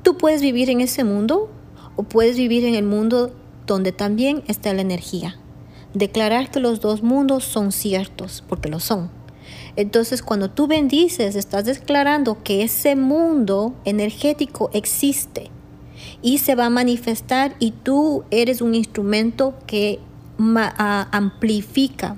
Tú 0.02 0.16
puedes 0.18 0.42
vivir 0.42 0.70
en 0.70 0.80
ese 0.80 1.04
mundo 1.04 1.50
o 1.96 2.02
puedes 2.02 2.36
vivir 2.36 2.64
en 2.66 2.74
el 2.74 2.84
mundo 2.84 3.34
donde 3.66 3.92
también 3.92 4.42
está 4.46 4.72
la 4.72 4.82
energía. 4.82 5.36
Declarar 5.94 6.50
que 6.50 6.60
los 6.60 6.80
dos 6.80 7.02
mundos 7.02 7.44
son 7.44 7.72
ciertos, 7.72 8.42
porque 8.48 8.68
lo 8.68 8.80
son. 8.80 9.10
Entonces, 9.76 10.22
cuando 10.22 10.50
tú 10.50 10.66
bendices, 10.66 11.36
estás 11.36 11.64
declarando 11.64 12.42
que 12.42 12.62
ese 12.62 12.96
mundo 12.96 13.74
energético 13.84 14.70
existe 14.72 15.50
y 16.22 16.38
se 16.38 16.54
va 16.54 16.66
a 16.66 16.70
manifestar 16.70 17.54
y 17.58 17.72
tú 17.72 18.24
eres 18.30 18.60
un 18.60 18.74
instrumento 18.74 19.54
que 19.66 20.00
amplifica, 20.36 22.16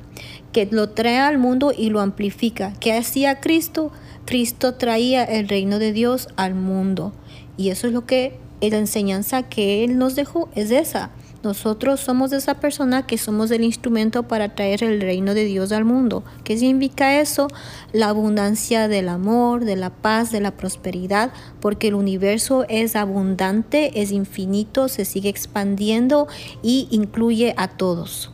que 0.52 0.66
lo 0.70 0.90
trae 0.90 1.18
al 1.18 1.38
mundo 1.38 1.72
y 1.76 1.90
lo 1.90 2.00
amplifica. 2.00 2.72
¿Qué 2.80 2.92
hacía 2.92 3.40
Cristo? 3.40 3.92
Cristo 4.24 4.74
traía 4.74 5.24
el 5.24 5.48
reino 5.48 5.78
de 5.78 5.92
Dios 5.92 6.28
al 6.36 6.54
mundo. 6.54 7.12
Y 7.56 7.70
eso 7.70 7.86
es 7.86 7.92
lo 7.92 8.06
que 8.06 8.38
la 8.60 8.78
enseñanza 8.78 9.42
que 9.44 9.84
Él 9.84 9.98
nos 9.98 10.14
dejó 10.14 10.48
es 10.54 10.70
esa. 10.70 11.10
Nosotros 11.46 12.00
somos 12.00 12.32
esa 12.32 12.54
persona 12.54 13.06
que 13.06 13.18
somos 13.18 13.52
el 13.52 13.62
instrumento 13.62 14.24
para 14.24 14.56
traer 14.56 14.82
el 14.82 15.00
reino 15.00 15.32
de 15.32 15.44
Dios 15.44 15.70
al 15.70 15.84
mundo. 15.84 16.24
¿Qué 16.42 16.58
significa 16.58 17.20
eso? 17.20 17.46
La 17.92 18.08
abundancia 18.08 18.88
del 18.88 19.08
amor, 19.08 19.64
de 19.64 19.76
la 19.76 19.90
paz, 19.90 20.32
de 20.32 20.40
la 20.40 20.56
prosperidad, 20.56 21.30
porque 21.60 21.86
el 21.86 21.94
universo 21.94 22.66
es 22.68 22.96
abundante, 22.96 24.02
es 24.02 24.10
infinito, 24.10 24.88
se 24.88 25.04
sigue 25.04 25.28
expandiendo 25.28 26.26
y 26.64 26.88
incluye 26.90 27.54
a 27.56 27.68
todos. 27.68 28.32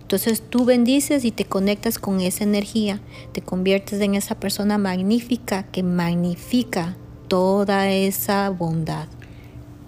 Entonces 0.00 0.40
tú 0.40 0.64
bendices 0.64 1.26
y 1.26 1.32
te 1.32 1.44
conectas 1.44 1.98
con 1.98 2.22
esa 2.22 2.44
energía, 2.44 3.02
te 3.32 3.42
conviertes 3.42 4.00
en 4.00 4.14
esa 4.14 4.40
persona 4.40 4.78
magnífica 4.78 5.64
que 5.64 5.82
magnifica 5.82 6.96
toda 7.28 7.90
esa 7.90 8.48
bondad. 8.48 9.08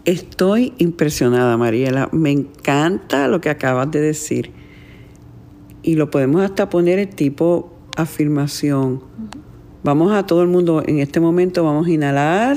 Estoy 0.08 0.72
impresionada, 0.78 1.58
Mariela. 1.58 2.08
Me 2.12 2.30
encanta 2.30 3.28
lo 3.28 3.42
que 3.42 3.50
acabas 3.50 3.90
de 3.90 4.00
decir. 4.00 4.52
Y 5.82 5.96
lo 5.96 6.10
podemos 6.10 6.40
hasta 6.40 6.70
poner 6.70 6.98
en 6.98 7.10
tipo 7.10 7.74
afirmación. 7.94 9.02
Vamos 9.84 10.12
a 10.12 10.24
todo 10.24 10.40
el 10.40 10.48
mundo 10.48 10.82
en 10.86 11.00
este 11.00 11.20
momento, 11.20 11.62
vamos 11.62 11.88
a 11.88 11.90
inhalar, 11.90 12.56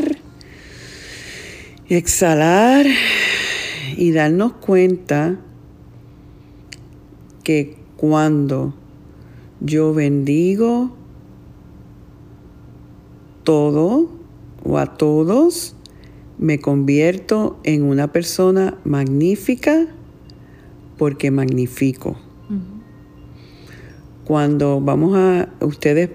exhalar 1.89 2.85
y 3.97 4.13
darnos 4.13 4.53
cuenta 4.53 5.37
que 7.43 7.75
cuando 7.97 8.73
yo 9.59 9.93
bendigo 9.93 10.95
todo, 13.43 14.09
o 14.63 14.77
a 14.77 14.85
todos, 14.85 15.75
me 16.41 16.59
convierto 16.59 17.59
en 17.63 17.83
una 17.83 18.11
persona 18.11 18.77
magnífica 18.83 19.85
porque 20.97 21.31
magnifico. 21.31 22.17
Cuando 24.25 24.81
vamos 24.81 25.15
a, 25.15 25.49
ustedes 25.61 26.09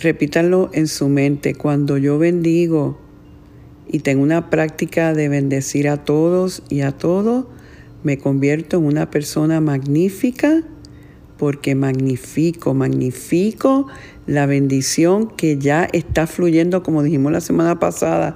repítanlo 0.00 0.70
en 0.72 0.88
su 0.88 1.08
mente, 1.08 1.54
cuando 1.54 1.98
yo 1.98 2.18
bendigo 2.18 2.98
y 3.86 4.00
tengo 4.00 4.24
una 4.24 4.50
práctica 4.50 5.14
de 5.14 5.28
bendecir 5.28 5.88
a 5.88 6.04
todos 6.04 6.64
y 6.68 6.80
a 6.80 6.90
todo, 6.92 7.48
me 8.02 8.18
convierto 8.18 8.78
en 8.78 8.84
una 8.84 9.10
persona 9.10 9.60
magnífica 9.60 10.64
porque 11.38 11.74
magnifico, 11.76 12.74
magnifico 12.74 13.86
la 14.26 14.46
bendición 14.46 15.28
que 15.28 15.58
ya 15.58 15.88
está 15.92 16.26
fluyendo, 16.26 16.82
como 16.82 17.02
dijimos 17.02 17.30
la 17.30 17.40
semana 17.40 17.78
pasada, 17.78 18.34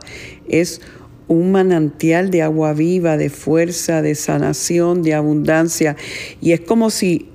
es 0.48 0.80
un 1.28 1.52
manantial 1.52 2.30
de 2.30 2.42
agua 2.42 2.72
viva, 2.72 3.16
de 3.16 3.30
fuerza, 3.30 4.02
de 4.02 4.14
sanación, 4.14 5.02
de 5.02 5.14
abundancia. 5.14 5.96
Y 6.40 6.52
es 6.52 6.60
como 6.60 6.90
si 6.90 7.28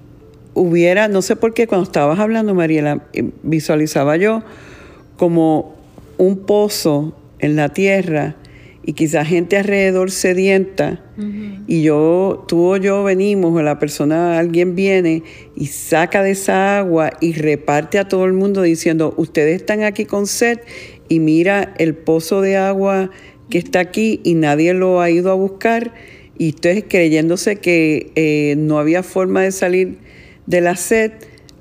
hubiera, 0.53 1.07
no 1.07 1.21
sé 1.21 1.35
por 1.35 1.53
qué, 1.53 1.67
cuando 1.67 1.85
estabas 1.85 2.19
hablando, 2.19 2.53
Mariela, 2.53 3.05
eh, 3.13 3.29
visualizaba 3.43 4.17
yo 4.17 4.43
como 5.17 5.75
un 6.17 6.39
pozo 6.39 7.15
en 7.39 7.55
la 7.55 7.69
tierra 7.69 8.35
y 8.85 8.93
quizás 8.93 9.27
gente 9.27 9.57
alrededor 9.57 10.11
sedienta 10.11 11.01
y 11.67 11.83
yo, 11.83 12.43
tú 12.47 12.73
o 12.73 12.77
yo 12.77 13.03
venimos 13.03 13.53
o 13.55 13.61
la 13.61 13.79
persona, 13.79 14.39
alguien 14.39 14.75
viene 14.75 15.23
y 15.55 15.67
saca 15.67 16.23
de 16.23 16.31
esa 16.31 16.79
agua 16.79 17.11
y 17.21 17.33
reparte 17.33 17.99
a 17.99 18.07
todo 18.07 18.25
el 18.25 18.33
mundo 18.33 18.61
diciendo, 18.61 19.13
ustedes 19.15 19.55
están 19.61 19.83
aquí 19.83 20.05
con 20.05 20.27
sed 20.27 20.59
y 21.07 21.19
mira 21.19 21.73
el 21.77 21.93
pozo 21.93 22.41
de 22.41 22.57
agua 22.57 23.11
que 23.53 23.59
está 23.59 23.81
aquí 23.81 24.19
y 24.23 24.33
nadie 24.33 24.73
lo 24.73 24.99
ha 24.99 25.11
ido 25.11 25.29
a 25.29 25.35
buscar. 25.35 25.93
Y 26.39 26.49
ustedes 26.49 26.85
creyéndose 26.89 27.57
que 27.57 28.11
eh, 28.15 28.55
no 28.57 28.79
había 28.79 29.03
forma 29.03 29.43
de 29.43 29.51
salir 29.51 29.99
de 30.47 30.59
la 30.59 30.75
sed, 30.75 31.11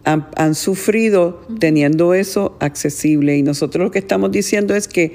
han 0.04 0.54
sufrido 0.54 1.46
teniendo 1.60 2.14
eso 2.14 2.56
accesible. 2.60 3.36
Y 3.36 3.42
nosotros 3.42 3.84
lo 3.84 3.90
que 3.90 3.98
estamos 3.98 4.32
diciendo 4.32 4.74
es 4.74 4.88
que 4.88 5.12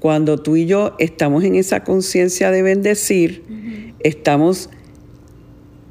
cuando 0.00 0.40
tú 0.40 0.56
y 0.56 0.64
yo 0.64 0.96
estamos 0.98 1.44
en 1.44 1.56
esa 1.56 1.84
conciencia 1.84 2.50
de 2.50 2.62
bendecir, 2.62 3.42
estamos 4.00 4.70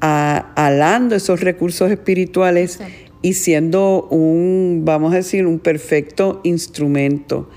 alando 0.00 1.14
esos 1.14 1.42
recursos 1.42 1.92
espirituales 1.92 2.80
y 3.24 3.32
siendo 3.32 4.06
un, 4.10 4.82
vamos 4.84 5.14
a 5.14 5.16
decir, 5.16 5.46
un 5.46 5.58
perfecto 5.58 6.42
instrumento. 6.44 7.48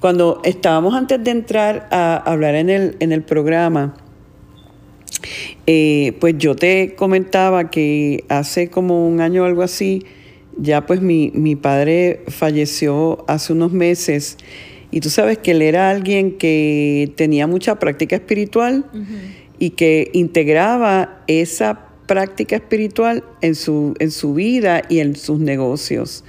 Cuando 0.00 0.42
estábamos 0.44 0.94
antes 0.94 1.24
de 1.24 1.30
entrar 1.30 1.88
a 1.90 2.18
hablar 2.18 2.54
en 2.54 2.68
el, 2.68 2.96
en 3.00 3.12
el 3.12 3.22
programa, 3.22 3.96
eh, 5.66 6.12
pues 6.20 6.34
yo 6.36 6.54
te 6.56 6.94
comentaba 6.94 7.70
que 7.70 8.24
hace 8.28 8.68
como 8.68 9.08
un 9.08 9.22
año 9.22 9.44
o 9.44 9.46
algo 9.46 9.62
así, 9.62 10.04
ya 10.58 10.84
pues 10.84 11.00
mi, 11.00 11.32
mi 11.34 11.56
padre 11.56 12.20
falleció 12.26 13.24
hace 13.28 13.54
unos 13.54 13.72
meses 13.72 14.36
y 14.90 15.00
tú 15.00 15.08
sabes 15.08 15.38
que 15.38 15.52
él 15.52 15.62
era 15.62 15.88
alguien 15.88 16.32
que 16.32 17.14
tenía 17.16 17.46
mucha 17.46 17.78
práctica 17.78 18.16
espiritual 18.16 18.84
y 19.58 19.70
que 19.70 20.10
integraba 20.12 21.22
esa 21.28 21.87
práctica 22.08 22.56
espiritual 22.56 23.22
en 23.40 23.54
su, 23.54 23.94
en 24.00 24.10
su 24.10 24.34
vida 24.34 24.82
y 24.88 24.98
en 24.98 25.14
sus 25.14 25.38
negocios. 25.38 26.24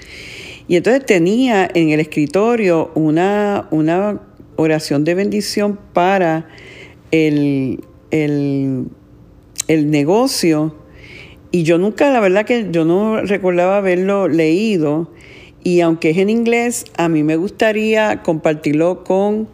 Y 0.67 0.75
entonces 0.75 1.03
tenía 1.03 1.67
en 1.73 1.89
el 1.89 1.99
escritorio 1.99 2.91
una, 2.93 3.67
una 3.71 4.21
oración 4.55 5.03
de 5.03 5.15
bendición 5.15 5.79
para 5.93 6.47
el, 7.09 7.83
el, 8.11 8.85
el 9.67 9.89
negocio. 9.89 10.75
Y 11.51 11.63
yo 11.63 11.79
nunca, 11.79 12.11
la 12.11 12.19
verdad 12.19 12.45
que 12.45 12.67
yo 12.69 12.85
no 12.85 13.21
recordaba 13.21 13.77
haberlo 13.77 14.27
leído. 14.27 15.11
Y 15.63 15.81
aunque 15.81 16.11
es 16.11 16.17
en 16.17 16.29
inglés, 16.29 16.85
a 16.97 17.09
mí 17.09 17.23
me 17.23 17.35
gustaría 17.35 18.21
compartirlo 18.21 19.03
con 19.03 19.47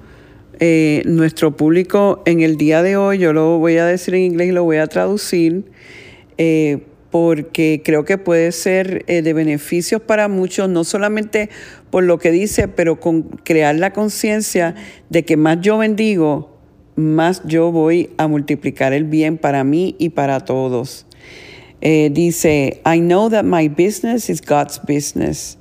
eh, 0.59 1.01
nuestro 1.05 1.55
público 1.55 2.21
en 2.25 2.41
el 2.41 2.57
día 2.57 2.81
de 2.81 2.97
hoy. 2.97 3.19
Yo 3.19 3.31
lo 3.31 3.59
voy 3.59 3.77
a 3.77 3.85
decir 3.85 4.15
en 4.15 4.21
inglés 4.21 4.49
y 4.49 4.51
lo 4.51 4.63
voy 4.63 4.77
a 4.77 4.87
traducir. 4.87 5.65
Eh, 6.37 6.83
porque 7.11 7.81
creo 7.83 8.03
que 8.03 8.17
puede 8.17 8.51
ser 8.51 9.05
eh, 9.07 9.21
de 9.21 9.33
beneficios 9.33 10.01
para 10.01 10.27
muchos, 10.27 10.67
no 10.67 10.83
solamente 10.83 11.49
por 11.89 12.03
lo 12.03 12.19
que 12.19 12.31
dice, 12.31 12.67
pero 12.67 12.99
con 12.99 13.23
crear 13.23 13.75
la 13.75 13.93
conciencia 13.93 14.75
de 15.09 15.23
que 15.23 15.37
más 15.37 15.61
yo 15.61 15.77
bendigo, 15.77 16.57
más 16.97 17.41
yo 17.45 17.71
voy 17.71 18.09
a 18.17 18.27
multiplicar 18.27 18.91
el 18.91 19.05
bien 19.05 19.37
para 19.37 19.63
mí 19.63 19.95
y 19.97 20.09
para 20.09 20.41
todos. 20.41 21.05
dice, 21.81 22.81
I 22.85 22.99
know 22.99 23.29
that 23.29 23.43
my 23.43 23.69
business 23.69 24.29
is 24.29 24.41
God's 24.41 24.81
business. 24.85 25.57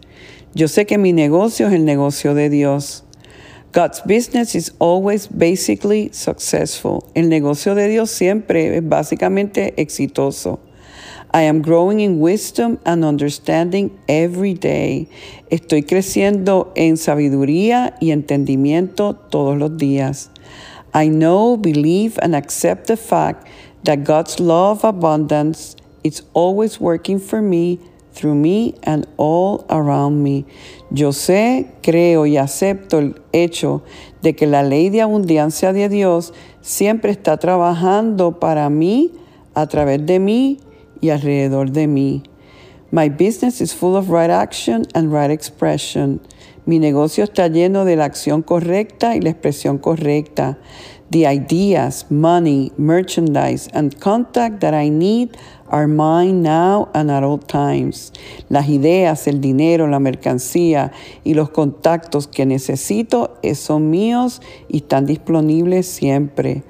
Yo 0.55 0.69
sé 0.69 0.87
que 0.87 0.99
mi 0.99 1.13
negocio 1.13 1.69
es 1.69 1.75
el 1.75 1.85
negocio 1.85 2.35
de 2.35 2.49
Dios. 2.49 3.04
God's 3.75 4.01
business 4.03 4.55
is 4.55 4.71
always 4.79 5.27
basically 5.27 6.09
successful. 6.13 7.11
El 7.17 7.29
negocio 7.29 7.75
de 7.75 7.89
Dios 7.89 8.09
siempre 8.09 8.77
es 8.77 8.85
básicamente 8.85 9.75
exitoso. 9.77 10.61
I 11.33 11.43
am 11.43 11.61
growing 11.61 11.99
in 11.99 12.21
wisdom 12.21 12.79
and 12.87 13.05
understanding 13.05 13.91
every 14.09 14.55
day. 14.55 15.09
Estoy 15.51 15.83
creciendo 15.83 16.71
en 16.77 16.97
sabiduría 16.97 17.97
y 18.01 18.13
entendimiento 18.13 19.17
todos 19.17 19.59
los 19.59 19.77
días. 19.77 20.31
I 20.95 21.09
know, 21.09 21.57
believe, 21.57 22.17
and 22.23 22.37
accept 22.37 22.87
the 22.87 22.97
fact 22.97 23.49
that 23.83 24.05
God's 24.05 24.39
love 24.39 24.85
abundance 24.85 25.75
is 26.05 26.23
always 26.33 26.79
working 26.79 27.19
for 27.19 27.43
me 27.43 27.81
through 28.13 28.37
me 28.37 28.77
and 28.85 29.05
all 29.17 29.67
around 29.69 30.23
me. 30.23 30.47
Yo 30.95 31.13
sé, 31.13 31.67
creo 31.83 32.25
y 32.25 32.37
acepto 32.37 33.01
el 33.01 33.21
hecho 33.33 33.83
de 34.23 34.37
que 34.37 34.47
la 34.47 34.63
ley 34.63 34.91
de 34.91 35.03
abundancia 35.03 35.73
de 35.73 35.89
Dios 35.89 36.33
siempre 36.61 37.11
está 37.11 37.37
trabajando 37.37 38.39
para 38.39 38.71
mí, 38.71 39.11
a 39.55 39.67
través 39.67 40.07
de 40.07 40.21
mí 40.21 40.61
y 41.01 41.11
alrededor 41.11 41.73
de 41.73 41.89
mí. 41.89 42.23
My 42.93 43.09
business 43.09 43.61
is 43.61 43.75
full 43.75 43.97
of 43.97 44.09
right 44.09 44.31
action 44.31 44.85
and 44.95 45.13
right 45.13 45.33
expression. 45.33 46.21
Mi 46.65 46.79
negocio 46.79 47.25
está 47.25 47.49
lleno 47.49 47.85
de 47.85 47.97
la 47.97 48.05
acción 48.05 48.43
correcta 48.43 49.17
y 49.17 49.21
la 49.21 49.31
expresión 49.31 49.79
correcta. 49.79 50.59
The 51.11 51.27
ideas, 51.27 52.07
money, 52.09 52.71
merchandise, 52.77 53.69
and 53.75 53.99
contact 53.99 54.61
that 54.61 54.75
I 54.75 54.91
need 54.91 55.37
are 55.75 55.89
mine 55.89 56.41
now 56.41 56.89
and 56.95 57.11
at 57.11 57.25
all 57.25 57.37
times. 57.37 58.13
Las 58.49 58.69
ideas, 58.69 59.27
el 59.27 59.41
dinero, 59.41 59.89
la 59.89 59.99
mercancía 59.99 60.93
y 61.25 61.35
los 61.35 61.51
contactos 61.51 62.29
que 62.29 62.47
necesito 62.47 63.37
son 63.57 63.91
míos 63.91 64.41
y 64.69 64.83
están 64.83 65.05
disponibles 65.05 65.87
siempre. 65.89 66.63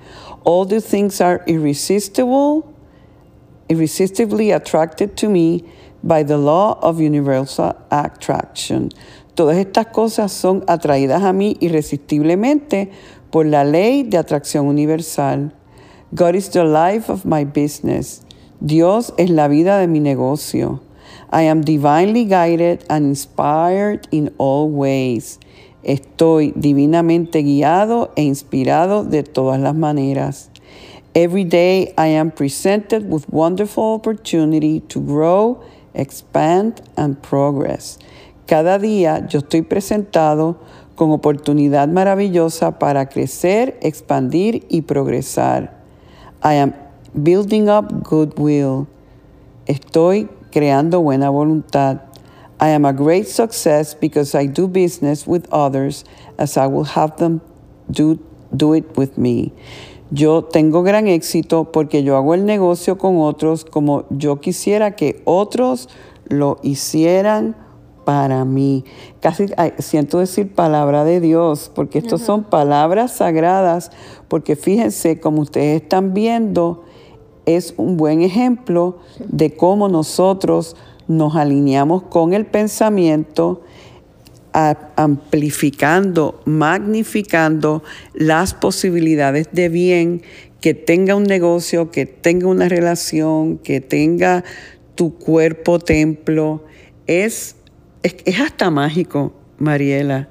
All 0.45 0.67
the 0.67 0.81
things 0.81 1.21
are 1.21 1.43
irresistible, 1.47 2.64
irresistibly 3.69 4.53
attracted 4.53 5.19
to 5.19 5.29
me 5.29 5.64
by 6.03 6.23
the 6.23 6.38
law 6.38 6.79
of 6.81 6.99
universal 6.99 7.77
attraction. 7.90 8.88
Todas 9.35 9.59
estas 9.59 9.88
cosas 9.88 10.33
son 10.33 10.64
atraídas 10.67 11.23
a 11.25 11.35
mí 11.35 11.59
irresistiblemente 11.61 12.90
por 13.31 13.45
la 13.45 13.64
ley 13.64 14.03
de 14.03 14.17
atracción 14.17 14.67
universal. 14.67 15.53
God 16.14 16.37
is 16.37 16.49
the 16.49 16.64
life 16.64 17.11
of 17.11 17.27
my 17.27 17.45
business. 17.45 18.24
Dios 18.64 19.12
es 19.18 19.29
la 19.29 19.46
vida 19.46 19.79
de 19.79 19.87
mi 19.87 20.00
negocio. 20.00 20.81
I 21.31 21.42
am 21.42 21.61
divinely 21.61 22.24
guided 22.24 22.83
and 22.88 23.05
inspired 23.05 24.09
in 24.11 24.33
all 24.38 24.70
ways. 24.70 25.38
Estoy 25.83 26.55
divinamente 26.57 27.42
guiado 27.42 28.11
e 28.16 28.22
inspirado 28.22 29.05
de 29.05 29.22
todas 29.22 29.61
las 29.61 29.74
maneras. 29.74 30.48
Every 31.14 31.44
day 31.44 31.92
I 31.98 32.07
am 32.16 32.31
presented 32.31 33.12
with 33.12 33.27
wonderful 33.29 33.92
opportunity 33.92 34.81
to 34.88 34.98
grow, 34.98 35.62
expand 35.92 36.81
and 36.96 37.20
progress. 37.20 37.98
Cada 38.46 38.79
día 38.79 39.27
yo 39.29 39.40
estoy 39.40 39.61
presentado 39.61 40.57
con 40.94 41.11
oportunidad 41.11 41.88
maravillosa 41.88 42.79
para 42.79 43.11
crecer, 43.11 43.79
expandir 43.83 44.64
y 44.70 44.81
progresar. 44.81 45.74
I 46.42 46.55
am 46.55 46.84
Building 47.14 47.68
up 47.68 48.03
goodwill. 48.03 48.88
Estoy 49.66 50.29
creando 50.50 51.00
buena 51.00 51.31
voluntad. 51.31 52.00
I 52.61 52.70
am 52.70 52.85
a 52.85 52.92
great 52.92 53.29
success 53.29 53.94
because 53.94 54.35
I 54.35 54.46
do 54.46 54.66
business 54.66 55.24
with 55.24 55.46
others 55.53 56.05
as 56.38 56.57
I 56.57 56.66
will 56.66 56.85
have 56.85 57.16
them 57.18 57.40
do, 57.88 58.18
do 58.55 58.74
it 58.74 58.96
with 58.96 59.16
me. 59.16 59.53
Yo 60.11 60.42
tengo 60.42 60.83
gran 60.83 61.07
éxito 61.07 61.70
porque 61.70 62.03
yo 62.03 62.16
hago 62.16 62.35
el 62.35 62.44
negocio 62.44 62.98
con 62.98 63.20
otros 63.20 63.64
como 63.64 64.07
yo 64.11 64.40
quisiera 64.40 64.96
que 64.96 65.22
otros 65.24 65.88
lo 66.29 66.59
hicieran 66.62 67.55
para 68.05 68.44
mí. 68.44 68.85
Casi 69.20 69.46
siento 69.79 70.18
decir 70.18 70.53
palabra 70.53 71.05
de 71.05 71.20
Dios, 71.20 71.70
porque 71.74 71.98
estos 71.98 72.22
son 72.22 72.44
palabras 72.44 73.12
sagradas, 73.12 73.92
porque 74.29 74.57
fíjense, 74.57 75.20
como 75.20 75.42
ustedes 75.42 75.83
están 75.83 76.12
viendo, 76.12 76.85
es 77.47 77.75
un 77.77 77.97
buen 77.97 78.23
ejemplo 78.23 78.99
de 79.19 79.55
cómo 79.55 79.89
nosotros 79.89 80.77
nos 81.09 81.37
alineamos 81.37 82.03
con 82.05 82.33
el 82.33 82.47
pensamiento, 82.47 83.63
amplificando, 84.53 86.41
magnificando 86.45 87.83
las 88.15 88.55
posibilidades 88.55 89.49
de 89.53 89.69
bien 89.69 90.23
que 90.61 90.75
tenga 90.75 91.15
un 91.15 91.25
negocio, 91.25 91.91
que 91.91 92.07
tenga 92.07 92.47
una 92.47 92.69
relación, 92.69 93.59
que 93.59 93.81
tenga 93.81 94.45
tu 94.95 95.15
cuerpo 95.19 95.79
templo. 95.79 96.65
Es 97.07 97.57
es, 98.05 98.39
hasta 98.39 98.71
mágico, 98.71 99.33
Mariela. 99.59 100.29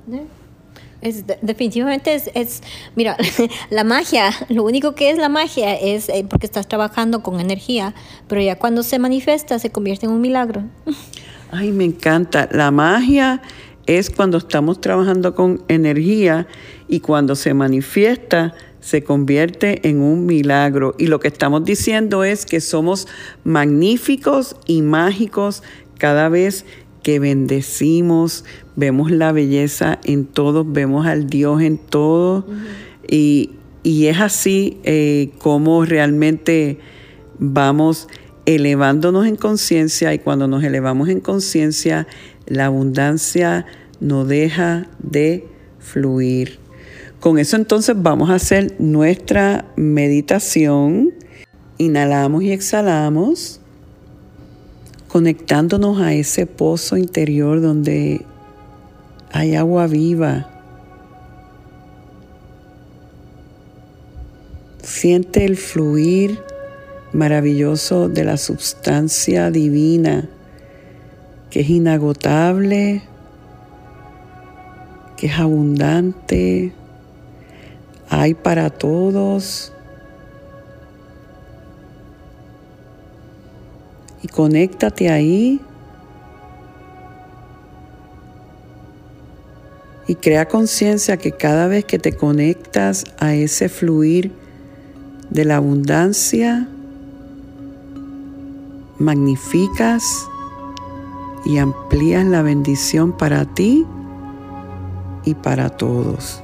Es, 1.04 1.26
definitivamente 1.42 2.22
es, 2.34 2.64
mira, 2.96 3.18
la 3.70 3.84
magia, 3.84 4.32
lo 4.48 4.64
único 4.64 4.96
que 4.96 5.10
es 5.10 5.18
la 5.18 5.28
magia 5.28 5.76
es 5.76 6.08
eh, 6.08 6.26
porque 6.30 6.46
estás 6.46 6.68
trabajando 6.68 7.22
con 7.22 7.42
energía, 7.42 7.94
pero 8.28 8.42
ya 8.42 8.58
cuando 8.58 8.84
se 8.84 9.00
manifiesta 9.00 9.60
se 9.60 9.70
convierte 9.70 10.06
en 10.06 10.14
un 10.14 10.22
milagro. 10.22 10.64
Ay, 11.52 11.72
me 11.72 11.84
encanta. 11.84 12.48
La 12.52 12.72
magia 12.72 13.42
es 13.86 14.10
cuando 14.10 14.38
estamos 14.38 14.80
trabajando 14.82 15.36
con 15.36 15.64
energía 15.68 16.48
y 16.88 17.02
cuando 17.02 17.36
se 17.36 17.54
manifiesta 17.54 18.54
se 18.80 19.04
convierte 19.04 19.88
en 19.88 20.02
un 20.02 20.26
milagro. 20.26 20.96
Y 20.98 21.08
lo 21.08 21.20
que 21.20 21.28
estamos 21.28 21.64
diciendo 21.64 22.24
es 22.24 22.46
que 22.46 22.60
somos 22.60 23.08
magníficos 23.44 24.56
y 24.66 24.82
mágicos 24.82 25.64
cada 25.98 26.28
vez 26.28 26.64
que 26.64 26.83
bendecimos, 27.06 28.46
vemos 28.76 29.12
la 29.12 29.32
belleza 29.32 30.00
en 30.04 30.26
todos, 30.26 30.72
vemos 30.72 31.06
al 31.06 31.28
Dios 31.28 31.62
en 31.62 31.78
todo. 31.78 32.46
y, 33.08 33.52
es 33.84 34.20
así 34.20 34.78
eh, 34.84 35.32
como 35.40 35.84
realmente 35.84 36.80
vamos 37.38 38.08
elevándonos 38.46 39.26
en 39.28 39.36
conciencia 39.36 40.14
y 40.14 40.20
cuando 40.20 40.48
nos 40.48 40.64
elevamos 40.64 41.10
en 41.10 41.20
conciencia, 41.20 42.08
la 42.46 42.68
abundancia 42.68 43.66
no 44.00 44.26
deja 44.26 44.88
de 45.00 45.48
fluir. 45.80 46.60
Con 47.20 47.40
eso 47.40 47.56
entonces 47.56 47.96
vamos 47.98 48.30
a 48.30 48.36
hacer 48.36 48.76
nuestra 48.80 49.66
meditación. 49.78 51.14
Inhalamos 51.78 52.44
y 52.44 52.52
exhalamos, 52.52 53.62
conectándonos 55.14 56.00
a 56.02 56.12
ese 56.12 56.48
pozo 56.48 56.98
interior 56.98 57.62
donde 57.62 58.26
hay 59.32 59.54
agua 59.54 59.86
viva. 59.86 60.50
Siente 64.82 65.46
el 65.46 65.56
fluir 65.56 66.40
maravilloso 67.12 68.10
de 68.10 68.24
la 68.24 68.38
sustancia 68.38 69.52
divina 69.52 70.28
que 71.52 71.60
es 71.60 71.70
inagotable, 71.70 73.04
que 75.16 75.28
es 75.28 75.38
abundante, 75.38 76.74
hay 78.10 78.34
para 78.34 78.72
todos. 78.72 79.73
Y 84.24 84.28
conéctate 84.30 85.10
ahí 85.10 85.62
y 90.08 90.16
crea 90.16 90.48
conciencia 90.48 91.18
que 91.18 91.32
cada 91.32 91.68
vez 91.68 91.86
que 91.86 92.00
te 92.00 92.16
conectas 92.16 93.06
a 93.20 93.34
ese 93.34 93.70
fluir 93.70 94.32
de 95.30 95.46
la 95.46 95.58
abundancia, 95.58 96.68
magnificas 98.98 100.28
y 101.46 101.58
amplías 101.58 102.26
la 102.26 102.42
bendición 102.42 103.18
para 103.18 103.46
ti 103.46 103.86
y 105.26 105.34
para 105.36 105.70
todos. 105.70 106.42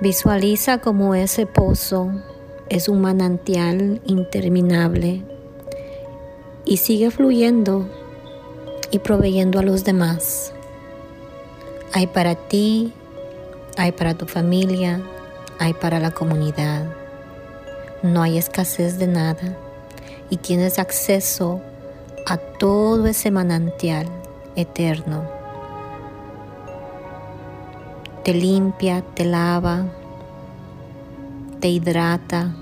Visualiza 0.00 0.78
como 0.78 1.14
ese 1.14 1.46
pozo 1.46 2.10
es 2.68 2.88
un 2.88 3.00
manantial 3.00 4.00
interminable 4.06 5.22
y 6.64 6.78
sigue 6.78 7.10
fluyendo 7.10 7.86
y 8.90 8.98
proveyendo 9.00 9.58
a 9.58 9.62
los 9.62 9.84
demás. 9.84 10.52
Hay 11.92 12.06
para 12.06 12.34
ti, 12.34 12.92
hay 13.76 13.92
para 13.92 14.14
tu 14.14 14.26
familia, 14.26 15.00
hay 15.58 15.74
para 15.74 16.00
la 16.00 16.12
comunidad. 16.12 16.84
No 18.02 18.22
hay 18.22 18.38
escasez 18.38 18.98
de 18.98 19.06
nada 19.06 19.56
y 20.30 20.38
tienes 20.38 20.78
acceso 20.78 21.60
a 22.26 22.36
todo 22.36 23.06
ese 23.06 23.30
manantial 23.30 24.06
eterno. 24.56 25.22
Te 28.24 28.32
limpia, 28.32 29.02
te 29.14 29.24
lava, 29.24 29.84
te 31.64 31.70
hidrata, 31.70 32.54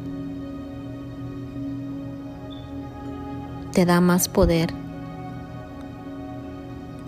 te 3.73 3.85
da 3.85 4.01
más 4.01 4.29
poder. 4.29 4.73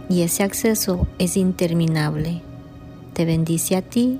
Y 0.08 0.22
ese 0.22 0.42
acceso 0.42 1.06
es 1.20 1.36
interminable. 1.36 2.42
Te 3.12 3.24
bendice 3.24 3.76
a 3.76 3.82
ti 3.82 4.18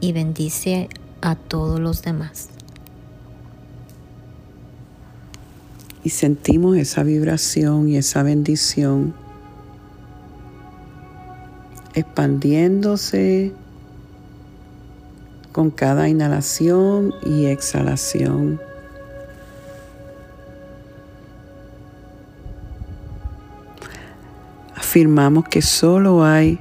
y 0.00 0.12
bendice 0.12 0.88
a 1.20 1.36
todos 1.36 1.78
los 1.78 2.02
demás. 2.02 2.48
y 6.02 6.10
sentimos 6.10 6.76
esa 6.76 7.04
vibración 7.04 7.88
y 7.88 7.96
esa 7.96 8.24
bendición 8.24 9.14
expandiéndose 11.94 13.52
con 15.52 15.70
cada 15.70 16.08
inhalación 16.08 17.14
y 17.22 17.46
exhalación. 17.46 18.60
Afirmamos 24.74 25.44
que 25.48 25.62
solo 25.62 26.24
hay 26.24 26.58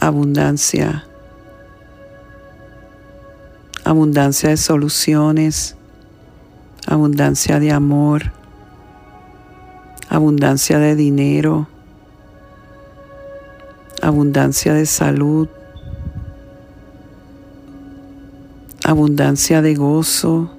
abundancia, 0.00 1.06
abundancia 3.84 4.50
de 4.50 4.56
soluciones, 4.56 5.76
abundancia 6.86 7.58
de 7.58 7.72
amor, 7.72 8.32
abundancia 10.08 10.78
de 10.78 10.94
dinero, 10.94 11.68
abundancia 14.00 14.72
de 14.74 14.86
salud, 14.86 15.48
abundancia 18.90 19.62
de 19.62 19.74
gozo. 19.74 20.50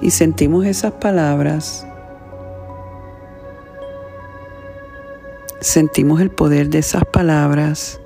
Y 0.00 0.10
sentimos 0.10 0.66
esas 0.66 0.92
palabras. 0.92 1.86
Sentimos 5.60 6.20
el 6.20 6.30
poder 6.30 6.68
de 6.70 6.78
esas 6.78 7.04
palabras 7.04 8.00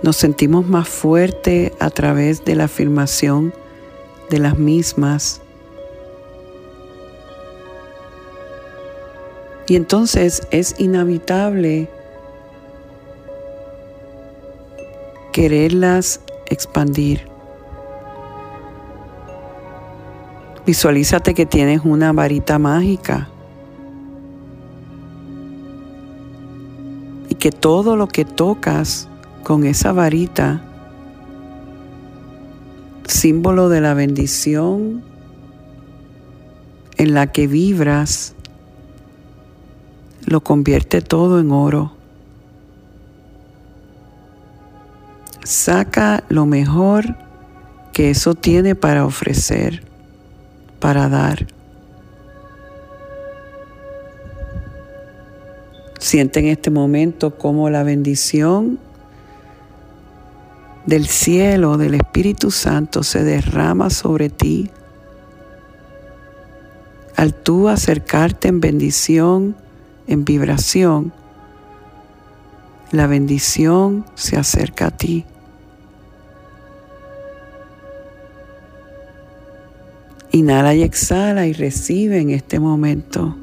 Nos 0.00 0.16
sentimos 0.16 0.66
más 0.66 0.88
fuerte 0.88 1.74
a 1.80 1.90
través 1.90 2.44
de 2.44 2.54
la 2.54 2.64
afirmación 2.64 3.52
de 4.30 4.38
las 4.38 4.56
mismas. 4.56 5.42
Y 9.68 9.76
entonces 9.76 10.48
es 10.50 10.74
inevitable 10.78 11.90
quererlas 15.32 16.20
expandir. 16.46 17.28
Visualízate 20.64 21.34
que 21.34 21.44
tienes 21.44 21.82
una 21.84 22.12
varita 22.12 22.58
mágica 22.58 23.28
y 27.28 27.34
que 27.34 27.50
todo 27.50 27.96
lo 27.96 28.08
que 28.08 28.24
tocas 28.24 29.08
con 29.44 29.64
esa 29.64 29.92
varita, 29.92 30.62
símbolo 33.06 33.68
de 33.68 33.82
la 33.82 33.92
bendición 33.92 35.02
en 36.96 37.14
la 37.14 37.26
que 37.28 37.46
vibras, 37.46 38.34
lo 40.28 40.42
convierte 40.42 41.00
todo 41.00 41.40
en 41.40 41.50
oro. 41.50 41.92
Saca 45.42 46.24
lo 46.28 46.44
mejor 46.44 47.16
que 47.92 48.10
eso 48.10 48.34
tiene 48.34 48.74
para 48.74 49.06
ofrecer, 49.06 49.82
para 50.78 51.08
dar. 51.08 51.46
Siente 55.98 56.40
en 56.40 56.46
este 56.46 56.70
momento 56.70 57.36
como 57.36 57.70
la 57.70 57.82
bendición 57.82 58.78
del 60.86 61.06
cielo, 61.06 61.76
del 61.76 61.94
Espíritu 61.94 62.50
Santo, 62.50 63.02
se 63.02 63.24
derrama 63.24 63.90
sobre 63.90 64.30
ti. 64.30 64.70
Al 67.16 67.34
tú 67.34 67.68
acercarte 67.68 68.48
en 68.48 68.60
bendición, 68.60 69.56
en 70.08 70.24
vibración, 70.24 71.12
La 72.90 73.06
bendición 73.06 74.06
se 74.14 74.38
acerca 74.38 74.86
a 74.86 74.90
ti. 74.90 75.26
Inhala 80.32 80.74
y 80.74 80.82
exhala 80.82 81.46
y 81.46 81.52
recibe 81.52 82.18
en 82.18 82.30
este 82.30 82.58
momento. 82.58 83.36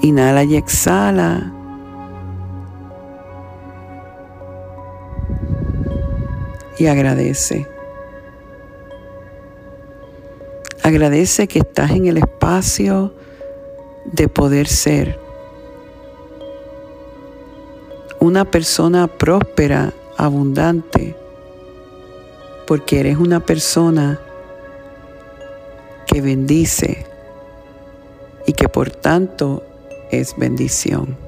Inhala 0.00 0.44
y 0.44 0.56
exhala. 0.56 1.52
Y 6.78 6.86
agradece. 6.86 7.77
Agradece 10.88 11.48
que 11.48 11.58
estás 11.58 11.90
en 11.90 12.06
el 12.06 12.16
espacio 12.16 13.12
de 14.06 14.26
poder 14.26 14.66
ser 14.66 15.20
una 18.20 18.46
persona 18.46 19.06
próspera, 19.06 19.92
abundante, 20.16 21.14
porque 22.66 23.00
eres 23.00 23.18
una 23.18 23.40
persona 23.40 24.18
que 26.06 26.22
bendice 26.22 27.04
y 28.46 28.54
que 28.54 28.70
por 28.70 28.90
tanto 28.90 29.62
es 30.10 30.34
bendición. 30.38 31.18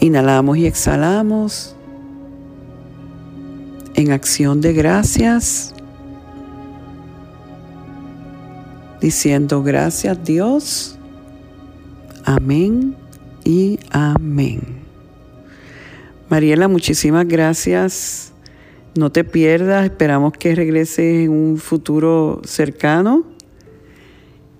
Inhalamos 0.00 0.56
y 0.56 0.66
exhalamos 0.66 1.76
en 3.94 4.12
acción 4.12 4.60
de 4.60 4.72
gracias, 4.72 5.74
diciendo 9.00 9.62
gracias 9.62 10.22
Dios, 10.24 10.98
amén 12.24 12.96
y 13.44 13.78
amén. 13.90 14.60
Mariela, 16.28 16.68
muchísimas 16.68 17.28
gracias. 17.28 18.32
No 18.96 19.10
te 19.10 19.24
pierdas, 19.24 19.84
esperamos 19.84 20.32
que 20.32 20.54
regreses 20.54 21.24
en 21.24 21.30
un 21.30 21.58
futuro 21.58 22.40
cercano. 22.44 23.24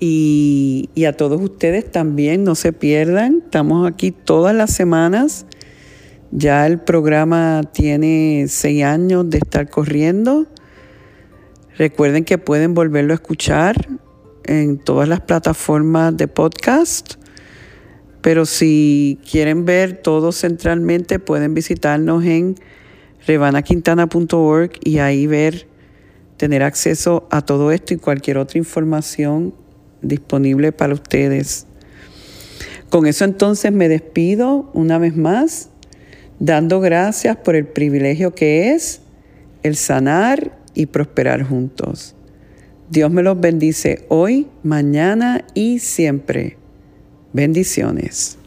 Y, 0.01 0.91
y, 0.95 1.07
a 1.07 1.17
todos 1.17 1.41
ustedes 1.41 1.91
también, 1.91 2.45
no 2.45 2.55
se 2.55 2.73
pierdan. 2.73 3.43
Estamos 3.45 3.89
aquí 3.91 4.11
todas 4.11 4.55
las 4.55 4.73
semanas. 4.73 5.47
Ya 6.35 6.67
el 6.67 6.81
programa 6.81 7.63
tiene 7.73 8.45
seis 8.49 8.85
años 8.85 9.31
de 9.31 9.39
estar 9.39 9.71
corriendo. 9.71 10.47
Recuerden 11.79 12.25
que 12.25 12.37
pueden 12.37 12.75
volverlo 12.75 13.15
a 13.15 13.17
escuchar 13.17 13.89
en 14.45 14.77
todas 14.79 15.09
las 15.09 15.21
plataformas 15.23 16.15
de 16.17 16.29
podcast 16.29 17.15
pero 18.25 18.47
si 18.47 19.19
quieren 19.31 19.67
ver 19.67 20.01
todo 20.01 20.33
centralmente, 20.33 21.19
pueden 21.19 21.53
visitarnos 21.53 22.25
en 22.25 22.55
revanaquintana.org 23.27 24.71
y 24.83 24.97
ahí 24.97 25.27
ver, 25.27 25.69
tener 26.39 26.63
acceso 26.63 27.29
a 27.31 27.43
todo 27.43 27.71
esto 27.71 27.93
y 27.93 27.99
cualquier 27.99 28.39
otra 28.39 28.57
información 28.57 29.53
disponible 30.01 30.73
para 30.73 30.95
ustedes. 30.95 31.67
Con 32.89 33.05
eso 33.05 33.27
entonces 33.27 33.73
me 33.73 33.91
despido 33.91 34.71
una 34.73 34.97
vez 34.97 35.15
más, 35.15 35.69
dando 36.39 36.81
gracias 36.81 37.37
por 37.37 37.57
el 37.57 37.67
privilegio 37.67 38.35
que 38.35 38.73
es 38.73 39.01
el 39.63 39.77
sanar 39.77 40.57
y 40.75 40.87
prosperar 40.87 41.43
juntos. 41.43 42.15
Dios 42.91 43.11
me 43.11 43.23
los 43.23 43.41
bendice 43.41 44.05
hoy, 44.09 44.47
mañana 44.63 45.45
y 45.55 45.79
siempre. 45.79 46.59
Bendiciones. 47.33 48.39